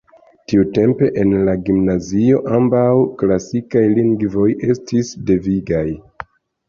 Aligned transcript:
Tiutempe 0.51 1.09
en 1.23 1.33
la 1.49 1.53
gimnazio 1.67 2.39
ambaŭ 2.59 2.85
klasikaj 3.21 3.85
lingvoj 3.99 4.49
estis 4.75 5.13
devigaj. 5.29 5.85